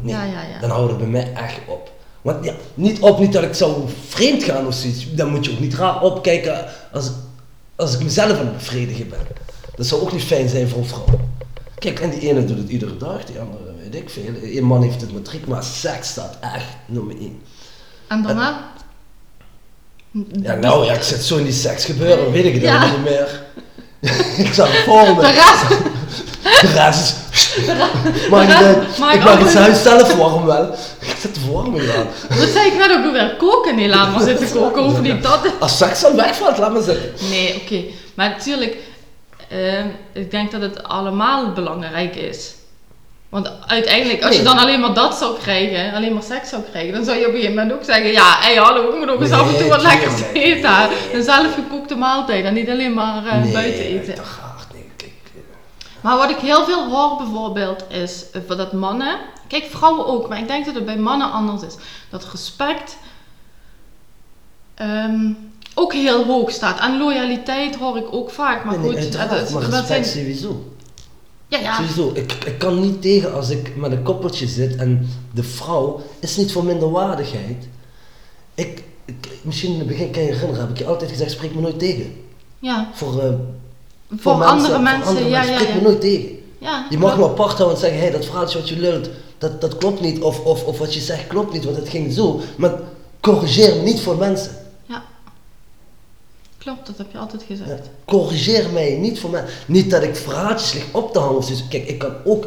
[0.00, 0.16] nee.
[0.60, 1.92] Dan houdt het bij mij echt op.
[2.22, 3.72] Want ja, niet op, niet dat ik zou
[4.08, 5.06] vreemd gaan of zoiets.
[5.14, 7.10] Dan moet je ook niet raar opkijken als,
[7.76, 9.26] als ik mezelf aan het bevredigen ben.
[9.76, 11.04] Dat zou ook niet fijn zijn voor een vrouw.
[11.78, 14.32] Kijk, en die ene doet het iedere dag, die andere weet ik veel.
[14.42, 17.42] Eén man heeft het matriek, maar seks staat echt nummer één.
[18.08, 18.72] En daarna?
[20.42, 22.80] Ja, nou ja, ik zit zo in die seks gebeuren, weet ik het Ja.
[22.80, 23.42] helemaal niet meer.
[24.46, 25.20] ik voor me.
[25.20, 25.68] De rest,
[26.60, 27.14] De rest is...
[28.30, 30.74] Maar ik, maak ik maak het huis zelf warm wel.
[31.00, 32.06] Ik zet de verwarming aan.
[32.38, 33.34] dat zei ik net ook weer.
[33.38, 35.40] Koken, nee, laat maar zitten koken, hoeft niet dat.
[35.60, 37.28] Als seks dan wegvalt, laat maar zitten.
[37.30, 37.80] Nee, oké.
[38.14, 38.76] Maar natuurlijk,
[39.48, 42.54] ehm, ik denk dat het allemaal belangrijk is.
[43.28, 44.52] Want uiteindelijk, als je Nee.
[44.52, 47.32] dan alleen maar dat zou krijgen, alleen maar seks zou krijgen, dan zou je op
[47.34, 49.68] een gegeven moment ook zeggen, ja, hé hallo, ik moet ook eens af en toe
[49.68, 50.36] wat Nee, lekkers tuurlijk.
[50.44, 50.88] eten.
[51.12, 54.14] Een zelfgekookte maaltijd en niet alleen maar eh, buiten eten.
[54.14, 55.12] toch hard, nee, kijk.
[55.34, 55.40] eh,
[56.04, 59.16] Maar wat ik heel veel hoor bijvoorbeeld is eh, dat mannen,
[59.48, 61.74] kijk vrouwen ook, maar ik denk dat het bij mannen anders is.
[62.10, 62.96] Dat respect
[64.74, 65.32] ehm,
[65.74, 66.80] ook heel hoog staat.
[66.80, 68.64] En loyaliteit hoor ik ook vaak.
[68.64, 69.40] Maar nee, goed, het- maar dat
[69.70, 70.72] respect zijn, sowieso.
[71.48, 72.10] ja, ja, Sowieso.
[72.14, 76.36] Ik, ik kan niet tegen als ik met een koppeltje zit en de vrouw is
[76.36, 77.68] niet voor minderwaardigheid.
[78.54, 81.54] Ik, ik, misschien in het begin kan je herinneren, heb ik je altijd gezegd, spreek
[81.54, 82.14] me nooit tegen.
[82.58, 82.90] ja.
[82.92, 83.34] Voor, eh,
[84.16, 85.74] Voor, mensen, andere voor mensen, andere ja, mensen, ja, ja.
[85.74, 86.38] me nooit tegen.
[86.58, 86.86] ja.
[86.90, 89.60] Je mag me apart houden en zeggen, hé, hey, dat verhaaltje wat je lult, dat,
[89.60, 90.22] dat klopt niet.
[90.22, 92.40] Of, of, of wat je zegt klopt niet, want het ging zo.
[92.56, 92.72] Maar
[93.20, 94.50] corrigeer me niet voor mensen.
[94.86, 95.02] Ja.
[96.58, 97.68] Klopt, dat heb je altijd gezegd.
[97.68, 97.78] Ja.
[98.04, 99.44] Corrigeer mij niet voor mij.
[99.66, 101.42] Niet dat ik verhaaltjes lig op te hangen.
[101.42, 101.68] zoiets.
[101.68, 102.46] Kijk, ik kan ook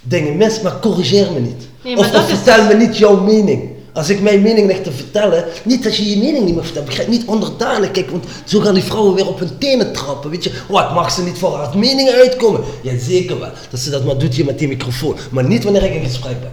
[0.00, 1.68] dingen mis, maar corrigeer me niet.
[1.84, 3.70] Nee, maar of dat of is- vertel me niet jouw mening.
[3.94, 6.84] Als ik mijn mening leg te vertellen, niet dat je je mening niet meer vertelt.
[6.84, 7.90] Begrijp niet onderdanig.
[7.90, 10.30] Kijk, want zo gaan die vrouwen weer op hun tenen trappen.
[10.30, 12.60] Weet je, wat mag ze niet voor haar mening uitkomen?
[12.82, 13.50] Ja, zeker wel.
[13.70, 15.16] Dat ze dat maar doet hier met die microfoon.
[15.30, 16.52] Maar niet wanneer ik in gesprek ben.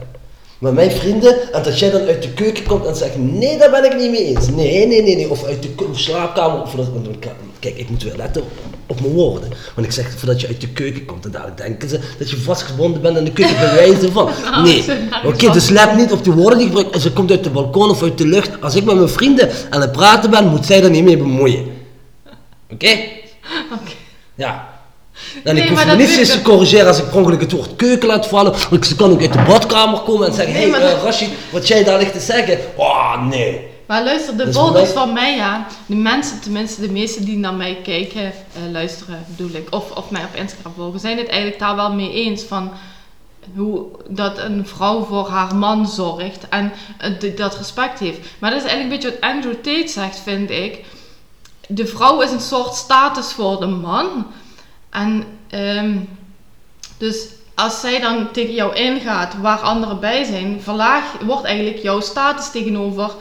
[0.59, 3.71] met mijn vrienden en dat jij dan uit de keuken komt en zegt, nee, daar
[3.71, 4.49] ben ik niet mee eens.
[4.49, 5.29] Nee, nee, nee, nee.
[5.29, 6.61] Of uit de slaapkamer.
[6.61, 6.75] Of
[7.59, 8.43] kijk, ik moet weer letten
[8.91, 9.49] op, mijn woorden.
[9.75, 12.37] Want ik zeg voordat je uit de keuken komt en daar denken ze dat je
[12.37, 14.29] vastgebonden bent aan de keuken bij wijze van.
[14.51, 14.85] Nou, Nee.
[15.25, 17.01] Oké, dus let niet op de woorden die ik gebruik.
[17.01, 18.61] Ze komt uit de balkon of uit de lucht.
[18.61, 21.71] Als ik met mijn vrienden aan het praten ben, moet zij er niet mee bemoeien.
[22.71, 22.91] Oké?
[23.73, 23.91] Oké.
[24.35, 24.69] Ja.
[25.43, 27.75] En Nee, ik hoef me niet eens te corrigeren als ik per ongeluk het woord
[27.75, 28.53] keuken laat vallen.
[28.69, 31.67] Want ze kan ook uit de badkamer komen en zeggen, hé hey, dat- Rashid, wat
[31.67, 32.57] jij daar ligt te zeggen.
[32.75, 33.69] Oh, nee.
[33.91, 37.79] Maar luister, de Dus van mij, ja, de mensen, tenminste de meesten die naar mij
[37.83, 41.75] kijken, eh, luisteren bedoel ik, of, of mij op Instagram volgen, zijn het eigenlijk daar
[41.75, 42.71] wel mee eens van
[43.55, 48.19] hoe dat een vrouw voor haar man zorgt en eh, dat respect heeft.
[48.39, 50.85] Maar dat is eigenlijk een beetje wat Andrew Tate zegt, vind ik.
[51.67, 54.27] De vrouw is een soort status voor de man.
[54.89, 55.97] En ehm,
[56.97, 61.99] dus als zij dan tegen jou ingaat waar anderen bij zijn, verlaag, wordt eigenlijk jouw
[61.99, 63.11] status tegenover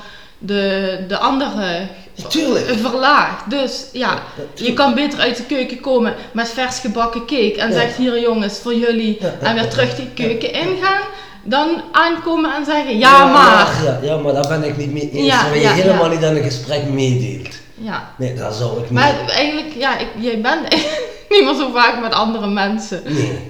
[0.43, 1.87] de, de andere
[2.29, 2.67] Tuurlijk.
[2.69, 3.51] eh, verlaagd.
[3.51, 4.21] Dus ja, Ja,
[4.55, 7.75] je kan beter uit de keuken komen met vers gebakken cake en Ja.
[7.75, 11.01] zegt hier jongens voor jullie en weer terug die keuken ingaan.
[11.45, 13.69] Dan aankomen en zeggen ja, maar.
[13.85, 15.27] Ja, ja, maar daar ben ik niet mee eens.
[15.27, 17.55] Ja, je helemaal niet aan een gesprek meedeelt.
[17.75, 18.11] Ja.
[18.19, 18.91] Nee, dat zou ik niet.
[18.91, 20.61] Maar eigenlijk, ja, ik, jij bent
[21.31, 23.03] niet meer zo vaak met andere mensen.
[23.05, 23.50] Nee.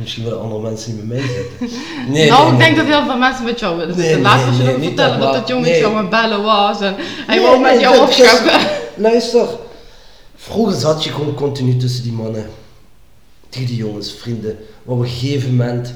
[0.00, 1.78] Misschien willen andere mensen niet met mij zitten.
[2.12, 2.86] Nee, nou, nee, ik denk nee.
[2.86, 4.22] dat heel veel mensen met jou willen Nee, zitten.
[4.22, 6.94] Laatst was je nog vertellen dat, dat, jongetje jou aan bellen was en
[7.26, 8.68] hij wou met jou opscheppen.
[9.06, 9.48] Luister,
[10.36, 12.50] vroeger zat je gewoon continu tussen die mannen,
[13.48, 14.56] tegen die jongens, vrienden.
[14.82, 15.94] Maar op een gegeven moment,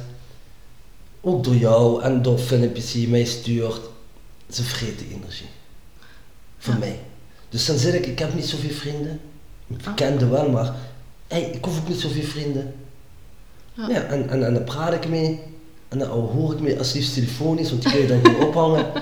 [1.20, 3.80] ook door jou en door filmpjes die je mij stuurt,
[4.50, 5.48] ze vreten energie.
[6.58, 6.78] Voor Ja.
[6.78, 6.98] mij.
[7.48, 9.20] Dus dan zit ik, ik heb niet zoveel vrienden.
[9.66, 9.94] Ik Ah.
[9.94, 10.74] kende wel, maar
[11.28, 12.74] hey, ik hoef ook niet zoveel vrienden.
[13.74, 13.84] Ja.
[13.88, 15.40] Ja, en, en, en dan praat ik mee.
[15.88, 18.48] En dan hoor ik mee, als het liefst telefonisch, want die kun je dan gewoon
[18.48, 18.86] ophangen.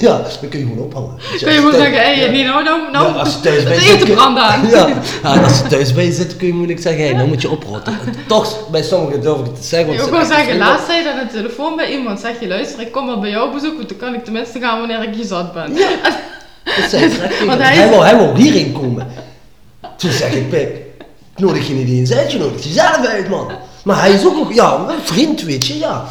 [0.00, 1.14] ja, dan kun je gewoon ophangen.
[1.38, 4.40] Kun je gewoon zeggen, hé, hey, nou, nou, nou, ja, als je thuis kun- brandt
[4.40, 4.66] aan.
[4.70, 4.88] Ja,
[5.22, 7.50] ja, als je thuis bij je zit, kun je moeilijk zeggen, hé, nou moet je
[7.50, 7.98] oprotten.
[8.26, 9.92] Toch, bij sommigen durf ik het te zeggen.
[9.94, 12.92] Ik wil zeggen, laatst zei je aan de telefoon bij iemand, zeg je luister, ik
[12.92, 15.52] kom wel bij jou bezoeken, want dan kan ik tenminste gaan wanneer ik je zat
[15.52, 15.72] ben.
[16.80, 19.06] Dat zei ik tegen Want hij hij, is- wou, hij wou hierheen komen.
[19.96, 20.82] Toen zeg ik, Pip, ik
[21.38, 23.52] nodig je niet eens uit, je nodigt jezelf uit, man.
[23.84, 26.04] Maar hij is ook nog, ja, een vriend, weet je, ja.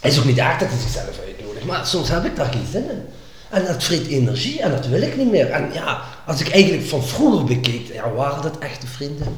[0.00, 2.66] Hij is ook niet echt dat hij zichzelf uitnodigt, maar soms heb ik daar geen
[2.72, 3.02] zin in.
[3.50, 5.50] En dat vreet energie en dat wil ik niet meer.
[5.50, 9.36] En ja, als ik eigenlijk van vroeger bekeek, ja, waren dat echte vrienden?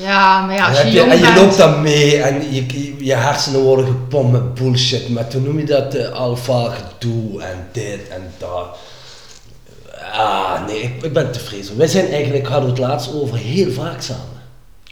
[0.00, 1.36] Ja, maar ja, als je jong en je bent...
[1.36, 5.58] loopt dan mee en je, je, je hersenen worden gepompt met bullshit, met hoe noem
[5.58, 8.76] je dat, uh, alfa gedoe en dit en dat.
[10.12, 11.76] Ah, nee, ik, ik ben tevreden.
[11.76, 14.22] Wij zijn eigenlijk, hadden we het laatst over, heel vaak samen.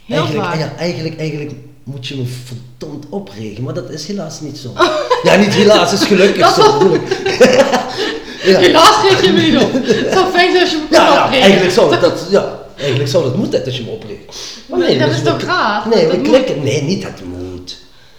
[0.05, 0.59] Heel eigenlijk, vaak?
[0.59, 1.51] Ja, eigenlijk, eigenlijk
[1.83, 4.73] moet je me verdomd opregen, maar dat is helaas niet zo.
[5.23, 6.77] ja, niet helaas, is gelukkig Dat zo.
[6.77, 6.93] bedoel
[8.51, 8.59] ja.
[8.59, 9.71] Helaas reed je me niet op.
[10.05, 11.41] Het zou fijn zijn als je me Ja, ja, opregen.
[11.43, 14.35] eigenlijk zou dat, ja, eigenlijk zou dat moeten dat je me opreegt.
[14.69, 15.87] Maar Nee, dat dus is toch raar?
[15.87, 16.27] Nee, we moet.
[16.27, 16.63] klikken.
[16.63, 17.77] Nee, niet dat moet.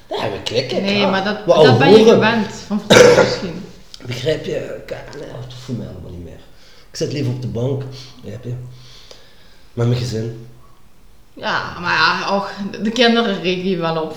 [0.08, 0.82] Ja, we klikken.
[0.82, 3.64] Nee, maar dat, We dat ben je gewend van vroeger misschien.
[4.06, 4.52] Begrijp je?
[4.52, 6.10] Nee, dat allemaal.
[6.92, 7.82] Ik zit liever op de bank,
[8.22, 8.54] begrijp je?
[9.72, 10.46] Met mijn gezin.
[11.34, 12.50] Ja, maar ja, och,
[12.82, 14.16] de kinderen regen je wel op.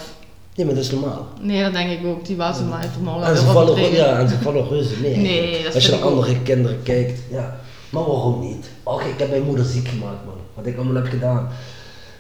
[0.56, 1.28] Nee, maar dat is normaal.
[1.42, 2.26] Nee, dat denk ik ook.
[2.26, 5.02] Die was maar vanmorgen En ze vallen, ja, en ze vallen reuze.
[5.02, 6.06] Nee, dat Als je naar ook.
[6.06, 7.60] andere kinderen kijkt, ja.
[7.90, 8.66] Maar waarom niet?
[8.84, 10.36] Och, ik heb mijn moeder ziek gemaakt, man.
[10.54, 11.50] Wat ik allemaal heb gedaan.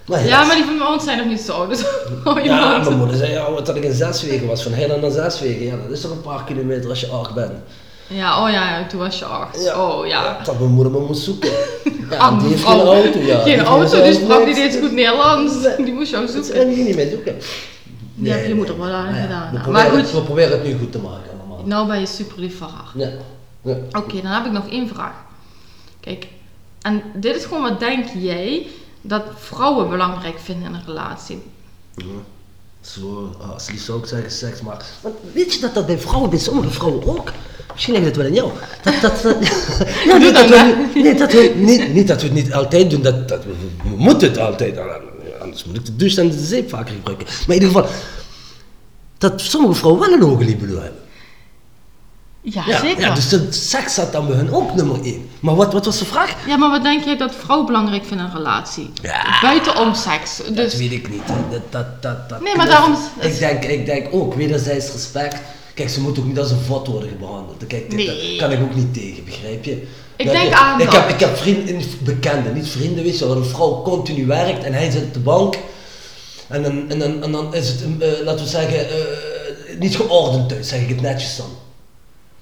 [0.06, 1.70] Maar Ja, maar die van ons zijn nog niet zo oud.
[1.70, 1.80] Dus
[2.26, 5.12] je Ja, mijn moeder zei ja, dat ik in zes weken was, van heel naar
[5.12, 5.65] zes weken.
[5.65, 7.54] Ja, dat is toch een paar kilometer als je acht bent.
[8.08, 9.74] Ja, oh ja, ja, toen was je acht.
[9.76, 10.39] Oh ja.
[10.44, 11.52] Dat mijn moeder me moest zoeken.
[12.10, 13.39] Ja, die heeft geen auto, ja.
[13.39, 15.54] Geen auto, die sprak niet eens goed Nederlands.
[15.86, 16.46] Die moest jou zoeken.
[16.46, 17.36] zijn die niet mee zoeken.
[18.15, 19.52] Die heb je moeder wel aan Ah ja, gedaan.
[19.54, 20.20] We proberen, maar het, goed.
[20.20, 21.65] we proberen het nu goed te maken allemaal.
[21.65, 22.91] Nou ben je super lief voor haar.
[22.96, 23.10] Ja.
[23.62, 23.78] ja.
[23.91, 25.13] Oké, dan heb ik nog één vraag.
[26.00, 26.28] Kijk,
[26.82, 28.68] en dit is gewoon wat denk jij
[29.02, 31.44] dat vrouwen belangrijk vinden in een relatie?
[31.96, 32.06] Ja.
[32.82, 34.86] Zo, als lief zou ik zeggen seks, maar...
[35.02, 37.32] Want weet je dat dat bij vrouwen, bij sommige vrouwen ook?
[37.73, 38.51] Misschien ligt het wel in jou.
[38.84, 39.36] Dat, dat, dat,
[40.08, 43.01] ja, niet dat, we, nee, dat we, niet, niet dat we het niet altijd doen,
[43.01, 43.51] dat, dat we,
[43.84, 44.86] we moeten het altijd, ah,
[45.41, 47.28] anders moet ik de douche en de zeep vaker gebruiken.
[47.47, 47.95] Maar in ieder geval,
[49.17, 50.99] dat sommige vrouwen wel een hoge libido hebben.
[52.41, 53.01] Ja, Ja, zeker.
[53.01, 55.30] ja, dus de seks staat dan bij hun ook nummer één.
[55.39, 56.36] Maar wat, wat was de vraag?
[56.47, 58.91] Ja, maar wat denk jij dat vrouwen belangrijk vinden in een relatie?
[59.01, 59.39] Ja.
[59.41, 60.38] Buitenom seks.
[60.45, 61.21] Dat Dus, weet ik niet.
[61.28, 65.36] Dat, dat, dat, dat, Nee, maar daarom- Ik denk, ik denk ook, wederzijds respect.
[65.76, 67.68] Kijk, ze moet ook niet als een vat worden behandeld.
[67.68, 68.38] Kijk, dit, Nee.
[68.38, 69.72] daar kan ik ook niet tegen, begrijp je?
[70.16, 70.56] Ik denk je?
[70.56, 70.96] aan ik dat.
[70.96, 74.74] heb, ik heb vrienden, bekenden, niet vrienden, weet je dat een vrouw continu werkt en
[74.74, 75.56] hij zit op de bank.
[76.48, 78.96] En dan, en dan, en dan is het, eh, laten we zeggen, eh,
[79.80, 81.50] niet geordend thuis, zeg ik het netjes dan.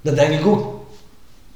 [0.02, 0.82] Dan denk ik ook,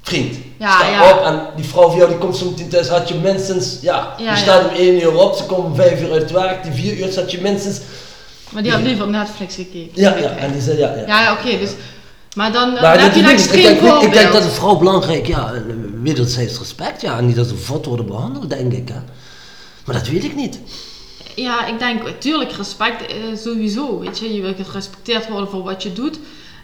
[0.02, 1.12] vriend, Ja, sta ja.
[1.12, 4.14] op en die vrouw van jou die komt zo meteen thuis, had je minstens, ja,
[4.18, 6.72] Ja, je staat om 1 uur op, ze komen om 5 uur uit werk, die
[6.72, 7.80] 4 uur zat je minstens,
[8.52, 9.90] Maar die had liever Netflix gekeken.
[10.02, 11.32] ja, ja, en die zei, ja, ja.
[11.32, 11.70] Oké, dus...
[12.36, 14.42] Maar dan, dan Maar heb je dat een is niet- ik, denk, ik denk dat
[14.44, 15.60] een vrouw belangrijk, ja, eh,
[16.02, 19.00] wederzijds respect, ja, en niet dat ze vod worden behandeld, denk ik, hè.
[19.84, 20.58] Maar dat weet ik niet.
[21.34, 24.34] Ja, ik denk, tuurlijk, respect eh, sowieso, weet je.
[24.34, 26.18] Je wil gerespecteerd worden voor wat je doet.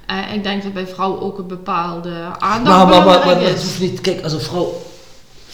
[0.07, 3.57] Eh, ik denk dat bij vrouwen ook een bepaalde aandacht Maar, maar, maar, maar, het
[3.57, 3.63] is.
[3.63, 4.83] hoeft niet, kijk, als een vrouw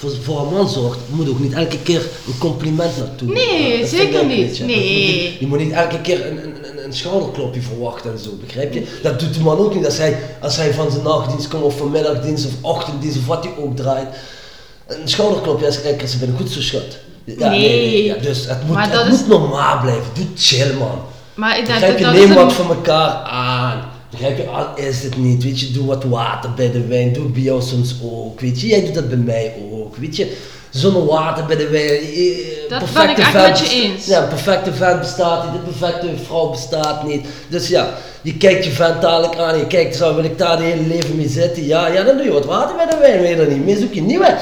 [0.00, 3.32] voor, voor een man zorgt, moet ook niet elke keer een compliment naartoe.
[3.32, 4.58] Nee, dat zeker ik, niet.
[4.60, 4.68] Nee.
[4.68, 8.30] Dat moet niet- Je moet niet elke keer een, een, een, schouderklopje verwachten en zo,
[8.44, 8.86] begrijp je?
[9.02, 11.76] Dat doet de man ook niet als hij, als hij van zijn nachtdienst komt of
[11.76, 14.08] van middagdienst of ochtenddienst of wat hij ook draait.
[14.86, 16.96] Een schouderklopje als kijk, ze ben goed zo schat.
[17.24, 18.04] Ja, Nee.
[18.04, 20.04] ja, dus het moet, Maar het dat moet is- normaal blijven.
[20.14, 21.00] Doe chill man.
[21.34, 23.89] Maar ik denk dat je, dat neem een- wat van elkaar aan.
[24.10, 27.24] Begrijp je, al is het niet, weet je, doe wat water bij de wijn, doe
[27.28, 30.36] bij jou soms ook, weet je, jij doet dat bij mij ook, weet je.
[30.70, 32.00] Zonder water bij de wijn.
[32.00, 34.06] eh, Dat ben ik echt met je eens.
[34.06, 37.26] Ja, perfecte vent bestaat niet, een perfecte vrouw bestaat niet.
[37.48, 40.62] Dus ja, je kijkt je vent dadelijk aan, je kijkt, zo wil ik daar de
[40.62, 41.66] hele leven mee zitten?
[41.66, 43.76] Ja, ja, dan doe je wat water bij de wijn, weet je dat niet, meer
[43.76, 44.36] zoek je nieuwe.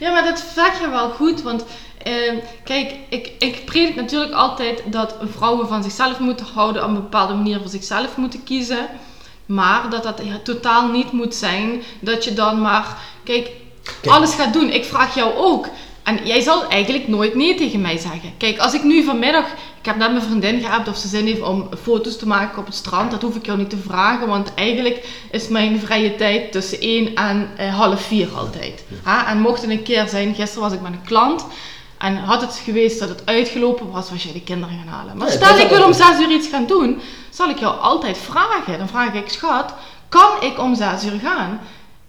[0.00, 1.64] Ja, maar dat zeg je wel goed, want
[2.06, 6.94] eh, kijk, ik, ik predik natuurlijk altijd dat vrouwen van zichzelf moeten houden, op een
[6.94, 8.88] bepaalde manier voor zichzelf moeten kiezen.
[9.46, 13.50] Maar dat dat totaal niet moet zijn dat je dan maar, kijk,
[14.00, 14.14] Kijk.
[14.14, 14.70] alles gaat doen.
[14.70, 15.68] Ik vraag jou ook.
[16.02, 18.32] En jij zal eigenlijk nooit nee tegen mij zeggen.
[18.36, 19.44] Kijk, als ik nu vanmiddag,
[19.78, 22.66] ik heb net mijn vriendin gehad of ze zin heeft om foto's te maken op
[22.66, 26.52] het strand, dat hoef ik jou niet te vragen, want eigenlijk is mijn vrije tijd
[26.52, 28.84] tussen 1 en eh, half 4 altijd.
[29.02, 29.26] Ha?
[29.26, 31.46] En mocht het een keer zijn, gisteren was ik met een klant
[31.98, 35.16] en had het geweest dat het uitgelopen was, was jij de kinderen gaan halen.
[35.16, 38.18] Maar Nee, stel ik wil om 6 uur iets gaan doen, zal ik jou altijd
[38.18, 38.78] vragen.
[38.78, 39.74] Dan vraag ik, schat,
[40.08, 41.60] kan ik om 6 uur gaan?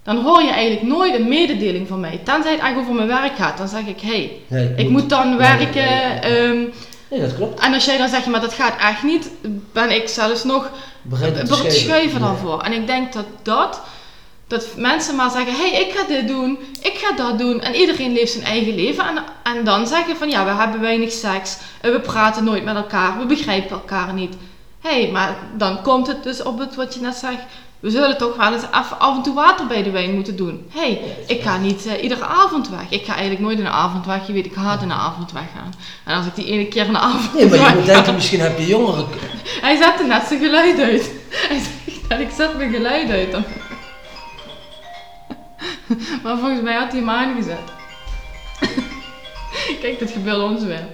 [0.03, 2.17] Dan hoor je eigenlijk nooit een mededeling van mij.
[2.23, 3.57] Tenzij het eigenlijk over mijn werk gaat.
[3.57, 5.81] Dan zeg ik, hé, hey, ik ik moet- moet dan werken.
[5.81, 6.21] ja.
[6.21, 6.63] ehm,
[7.09, 7.59] Nee, dat klopt.
[7.59, 9.29] en als jij dan zegt, maar dat gaat echt niet,
[9.73, 10.69] ben ik zelfs nog
[11.15, 12.37] het te schuiven dan Ja.
[12.37, 12.61] voor.
[12.61, 13.81] En ik denk dat dat,
[14.47, 17.61] dat mensen maar zeggen, hé, hey, ik ga dit doen, ik ga dat doen.
[17.61, 19.07] En iedereen leeft zijn eigen leven.
[19.07, 22.75] En, en dan zeggen van, ja, we hebben weinig seks, en we praten nooit met
[22.75, 24.35] elkaar, we begrijpen elkaar niet.
[24.81, 27.41] Hé, hey, maar dan komt het dus op het wat je net zegt.
[27.79, 30.65] We zullen toch wel eens even af en toe water bij de wijn moeten doen.
[30.69, 32.89] Hé, hey, ik ga niet eh, iedere avond weg.
[32.89, 34.27] Ik ga eigenlijk nooit in een avond weg.
[34.27, 35.73] Je weet, ik haat in een avond weggaan.
[36.03, 38.39] En als ik die ene keer in een avond Nee, maar je moet denken, misschien
[38.39, 39.05] heb je jongeren.
[39.61, 41.11] hij zette net zijn geluid uit.
[41.29, 43.31] Hij zegt dat ik zet mijn geluid uit.
[43.31, 43.43] Dan.
[46.23, 47.59] Maar volgens mij had hij hem aangezet.
[49.81, 50.87] Kijk, dit gebeurt ons weer.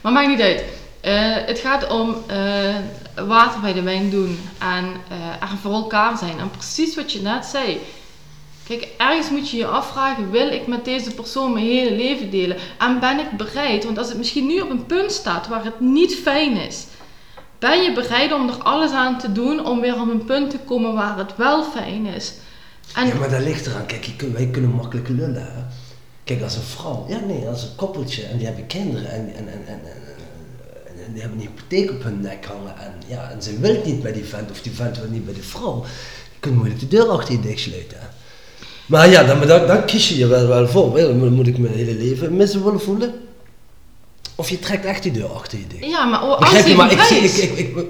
[0.00, 0.64] Maar maakt niet uit.
[1.00, 2.74] Eh, het gaat om eh,
[3.26, 6.38] water bij de wijn doen en eh, er voor elkaar zijn.
[6.38, 7.80] En precies wat je net zei.
[8.66, 12.56] Kijk, ergens moet je je afvragen: wil ik met deze persoon mijn hele leven delen?
[12.78, 13.84] En ben ik bereid?
[13.84, 16.86] Want als het misschien nu op een punt staat waar het niet fijn is,
[17.58, 20.58] ben je bereid om er alles aan te doen om weer op een punt te
[20.58, 22.32] komen waar het wel fijn is?
[22.94, 23.86] En Ja, maar dat ligt eraan.
[23.86, 25.42] Kijk, wij kunnen makkelijk lullen.
[25.42, 25.62] Hè?
[26.24, 29.48] Kijk, als een vrouw, ja nee, als een koppeltje en die hebben kinderen en, en,
[29.48, 29.80] en, en,
[31.06, 34.02] en, die hebben een hypotheek op hun nek hangen en, ja, en ze wil niet
[34.02, 35.84] bij die vent of die vent wil niet bij die vrouw,
[36.32, 37.98] je kunt moeilijk de deur achter je dicht sluiten.
[38.00, 38.06] Hè?
[38.86, 40.92] Maar ja, dan, dan, dan kies je je wel, wel voor.
[40.92, 43.14] Wel, moet- moet ik mijn hele leven missen willen voelen?
[44.34, 45.84] Of je trekt echt die deur achter je dicht.
[45.84, 47.86] ja, maar oh, Begrijp als je, maar ik, ik, ik, ik,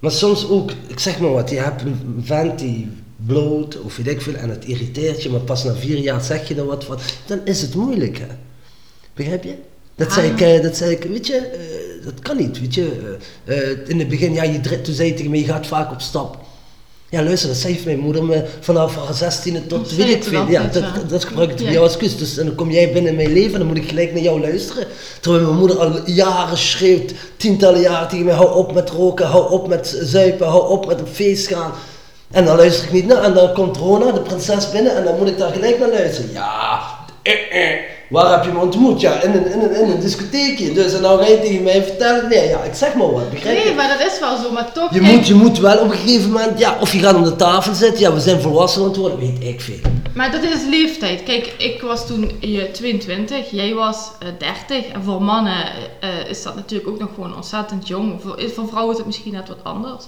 [0.00, 2.90] maar soms ook, ik zeg maar wat, je hebt een vent die
[3.26, 6.48] bloot of weet ik veel en het irriteert je, maar pas na vier jaar zeg
[6.48, 8.26] je er wat van, dan is het moeilijk hè.
[9.14, 9.54] Begrijp je?
[9.96, 13.16] Dat zei, ik, eh, dat zei ik, weet je, eh, dat kan niet, weet je.
[13.44, 16.00] Eh, in het begin, ja, je, toen zei je tegen me, je gaat vaak op
[16.00, 16.38] stap.
[17.08, 20.32] Ja, luister, dat zei mijn moeder me vanaf haar zestiende tot, Dat weet ik veel.
[20.38, 21.70] dan Ja, dat, dat, dat gebruik ik Ja.
[21.70, 22.16] jou als kus.
[22.16, 24.22] Dus en dan kom jij binnen in mijn leven en dan moet ik gelijk naar
[24.22, 24.86] jou luisteren.
[25.20, 29.50] Terwijl mijn moeder al jaren schreeuwt, tientallen jaren tegen mij, hou op met roken, hou
[29.52, 31.72] op met zuipen, hou op met op feest gaan.
[32.30, 35.18] En dan luister ik niet naar en dan komt Rona, de prinses, binnen en dan
[35.18, 36.32] moet ik daar gelijk naar luisteren.
[36.32, 36.80] Ja,
[37.22, 37.78] eh, eh.
[38.08, 39.00] Waar heb je me ontmoet?
[39.00, 40.72] Ja, in een, in een, in een discotheekje.
[40.72, 43.58] Dus en nou ga je tegen mij vertellen, nee, ja, ik zeg maar wat, begrijp
[43.58, 43.64] je?
[43.64, 44.52] Nee, maar dat is wel zo.
[44.52, 46.98] Maar toch, Je kijk, moet, je moet wel op een gegeven moment, ja, of je
[46.98, 49.80] gaat om de tafel zitten, ja, we zijn volwassen aan het worden, weet ik veel.
[50.14, 51.22] Maar dat is leeftijd.
[51.22, 54.86] Kijk, ik was toen eh, 22, jij was eh, 30.
[54.86, 55.64] En voor mannen
[56.00, 58.20] eh, is dat natuurlijk ook nog gewoon ontzettend jong.
[58.22, 60.04] Voor, voor vrouwen is het misschien net wat anders.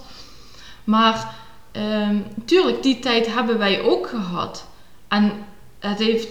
[0.83, 1.35] Maar
[1.77, 4.65] ehm tuurlijk, die tijd hebben wij ook gehad.
[5.07, 5.31] En
[5.79, 6.27] het heeft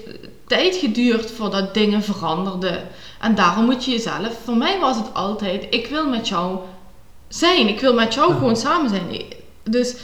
[0.47, 2.89] tijd geduurd voordat dingen veranderden.
[3.21, 6.59] En daarom moet je jezelf, voor mij was het altijd, ik wil met jou
[7.29, 7.69] zijn.
[7.69, 9.23] Ik wil met jou gewoon samen zijn.
[9.63, 9.97] Dus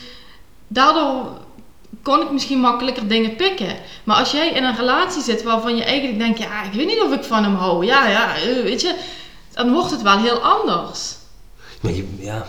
[0.68, 1.26] daardoor
[2.02, 3.76] kon ik misschien makkelijker dingen pikken.
[4.04, 7.00] Maar als jij in een relatie zit waarvan je eigenlijk denkt, ja, ik weet niet
[7.00, 7.84] of ik van hem hou.
[7.84, 8.94] Ja, ja, eh, weet je,
[9.52, 11.14] dan wordt het wel heel anders.
[11.80, 12.46] Maar je, ja,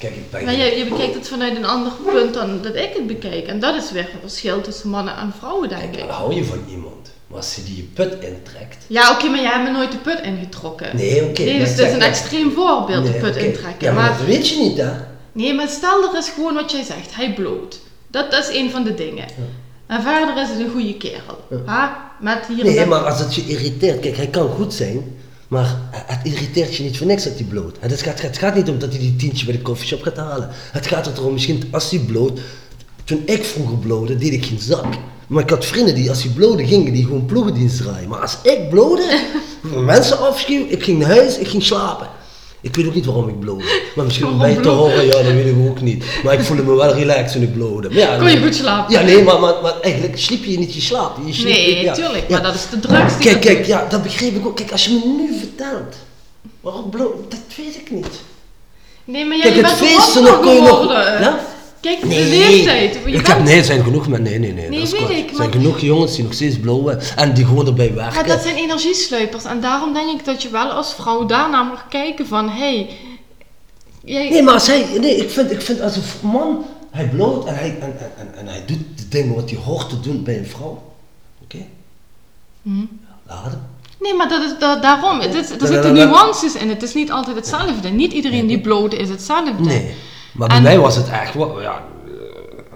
[0.00, 3.46] kijk, ik je, je bekijkt het vanuit een ander punt dan dat ik het bekijk.
[3.46, 6.00] En dat is weer het verschil tussen mannen en vrouwen, denk Kijk, ik.
[6.00, 7.12] dan hou je van iemand.
[7.26, 8.84] Maar als je die je put intrekt...
[8.86, 10.96] Ja, oké, maar jij hebt me nooit de put ingetrokken.
[10.96, 11.42] Nee, oké.
[11.42, 13.86] Nee, dus dat is een extreem voorbeeld, de put intrekken.
[13.86, 14.90] Ja, maar, maar, dat weet je niet, hè?
[15.32, 17.80] nee, maar stel er is gewoon wat jij zegt, hij bloot.
[18.06, 19.24] Dat, dat is een van de dingen.
[19.86, 21.64] En verder is het een goede kerel.
[21.66, 22.10] Ha?
[22.20, 24.00] Met hier Nee, maar als het je irriteert...
[24.00, 25.18] Kijk, hij kan goed zijn...
[25.50, 27.76] Maar het irriteert je niet voor niks dat hij bloot.
[27.80, 30.48] Het gaat, het gaat niet om dat hij die tientje bij de koffieshop gaat halen.
[30.52, 32.40] Het gaat erom, misschien als hij bloot...
[33.04, 34.86] Toen ik vroeger blode, deed ik geen zak.
[35.26, 38.08] Maar ik had vrienden die, als die bloden gingen, die gewoon ploegendienst draaien.
[38.08, 39.20] Maar als ik blode,
[39.84, 42.08] mensen afschuw, ik ging naar huis, ik ging slapen.
[42.62, 43.64] Ik weet ook niet waarom ik blode.
[43.94, 46.04] Maar misschien mij te horen, ja, dat weet ik ook niet.
[46.24, 47.88] Maar ik voelde me wel relaxed toen ik blode.
[47.90, 48.92] Ja, Kon je goed slapen?
[48.94, 51.16] Ja, nee, maar, maar, maar eigenlijk sliep je niet je slaap.
[51.26, 51.92] Je sliep, Nee, ja.
[51.92, 52.34] tuurlijk, Ja.
[52.34, 54.56] maar dat is de drugs die Kijk, kijk, ja, dat begreep ik ook.
[54.56, 55.94] Kijk, als je me nu vertelt,
[56.60, 58.20] waarom bloot, dat weet ik niet.
[59.04, 60.68] Nee, maar Kijk, het bent feesten nog je nog...
[60.68, 61.20] geworden.
[61.20, 61.40] Ja?
[61.80, 62.94] Kijk, de Nee, leeftijd.
[62.94, 63.26] Je ik bent...
[63.26, 64.24] heb, nee, er zijn genoeg mensen.
[64.30, 64.68] Nee, nee, nee.
[64.68, 67.66] Nee, dat weet ik, Er zijn genoeg jongens die nog steeds blowen en die gewoon
[67.66, 68.14] erbij werken.
[68.14, 69.44] Maar dat zijn energiesleupers.
[69.44, 72.48] En daarom denk ik dat je wel als vrouw daarna mag kijken van...
[72.48, 72.90] Hé, hey,
[74.04, 74.28] jij...
[74.30, 77.54] Nee, maar als hij, nee, ik vind, ik vind als een man, hij bloot en
[77.54, 80.38] hij, en, en, en, en hij doet de dingen wat hij hoort te doen bij
[80.38, 80.82] een vrouw.
[81.42, 81.58] Oké?
[82.62, 82.70] Hm.
[83.26, 83.60] Laat hem.
[84.00, 85.20] Nee, maar dat is da- daarom.
[85.20, 86.68] Het is, er zitten nuances in.
[86.68, 87.88] Het is niet altijd hetzelfde.
[87.88, 89.52] Niet iedereen die bloot is hetzelfde.
[89.62, 89.94] Nee.
[90.32, 91.82] Maar bij En- mij was het echt ja...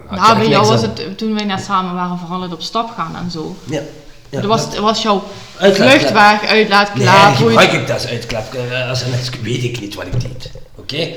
[0.09, 0.89] eh, Nou, bij jou was aan.
[0.95, 3.55] het, toen wij net samen waren, vooral het op stap gaan en zo.
[3.63, 3.81] Ja.
[4.29, 5.23] ja dat was, was jouw
[5.57, 5.99] Uitlaatklep.
[5.99, 7.37] vluchtweg, Nee, uitlaatklaar.
[7.37, 8.53] hoe je- gebruik ik dat als uitklep.
[8.53, 10.51] eh, Als een weet ik niet wat ik deed.
[10.75, 11.07] Oké?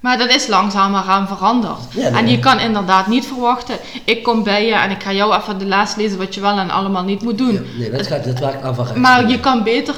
[0.00, 1.78] Maar dat is langzamerhand veranderd.
[1.90, 2.20] Ja, nee.
[2.20, 5.58] En je kan inderdaad niet verwachten, ik kom bij je en ik ga jou even
[5.58, 7.52] de les lezen wat je wel en allemaal niet moet doen.
[7.52, 8.98] Ja, nee, dat, gaat, dat werkt averechts.
[8.98, 9.94] Maar je kan beter.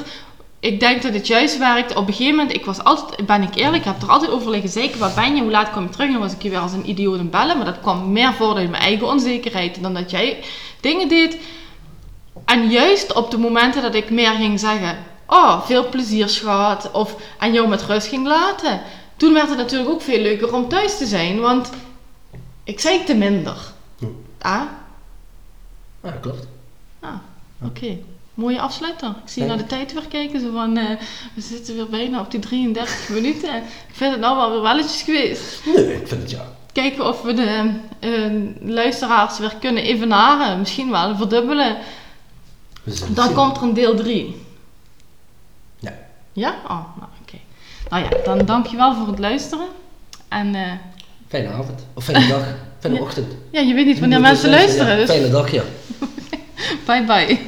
[0.61, 1.95] Ik denk dat het juist werkt.
[1.95, 4.51] Op een gegeven moment, ik was altijd, ben ik eerlijk, ik heb er altijd over
[4.51, 4.99] liggen zeiken.
[4.99, 5.41] Waar ben je?
[5.41, 6.05] Hoe laat kom je terug?
[6.07, 7.55] En dan was ik je weer als een idioot aan bellen.
[7.57, 10.43] Maar dat kwam meer voort uit mijn eigen onzekerheid dan dat jij
[10.79, 11.37] dingen deed.
[12.45, 14.97] En juist op de momenten dat ik meer ging zeggen:
[15.27, 16.91] Oh, veel plezier, schat.
[16.91, 18.81] Of en jou met rust ging laten.
[19.17, 21.39] Toen werd het natuurlijk ook veel leuker om thuis te zijn.
[21.39, 21.69] Want
[22.63, 23.57] ik zei te minder.
[24.41, 24.61] Ah,
[26.03, 26.47] Ja, klopt.
[26.99, 27.09] ah
[27.63, 27.97] oké.
[28.33, 29.09] Mooie afsluiter.
[29.09, 30.39] Ik zie naar de tijd weer kijken.
[30.41, 30.89] Zo van, eh,
[31.33, 33.55] we zitten weer bijna op die 33 minuten.
[33.55, 35.61] Ik vind het nou wel weer welletjes geweest.
[35.65, 36.45] Nee, ik vind het ja.
[36.73, 38.09] Kijken of we de eh,
[38.61, 40.59] luisteraars weer kunnen evenaren.
[40.59, 41.77] Misschien wel verdubbelen.
[42.83, 43.35] We Dan zien.
[43.35, 44.45] komt er een deel 3.
[45.79, 45.93] Ja.
[46.33, 46.55] Ja?
[46.63, 47.37] Oh, nou oké.
[47.89, 49.67] Nou ja, dan dankjewel voor het luisteren.
[50.27, 50.71] En eh,
[51.27, 51.85] Fijne avond.
[51.93, 52.43] Of fijne dag.
[52.79, 53.01] Fijne Ja.
[53.01, 53.33] ochtend.
[53.51, 54.97] ja, je weet niet wanneer mensen luisteren.
[54.97, 55.63] Dus Fijne dag, ja.
[56.85, 57.39] bye bye.